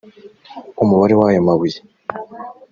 [0.81, 1.79] umubare w ayo mabuye